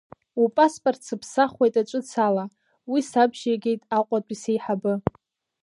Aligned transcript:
Упаспорт 0.41 0.99
сыԥсахуеит 1.07 1.75
аҿыц 1.81 2.09
ала, 2.27 2.45
уи 2.91 2.99
сабжьеигеит 3.09 3.81
Аҟәатәи 3.97 4.37
сеиҳабы. 4.41 4.93